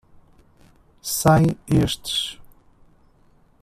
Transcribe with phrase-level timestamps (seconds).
[1.15, 1.45] Sem
[1.81, 2.17] estes